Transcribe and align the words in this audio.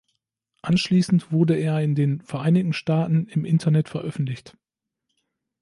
Anschließend 0.63 1.31
wurde 1.31 1.55
er 1.55 1.79
in 1.83 1.93
den 1.93 2.21
Vereinigten 2.23 2.73
Staaten 2.73 3.27
im 3.27 3.45
Internet 3.45 3.87
veröffentlicht. 3.87 4.57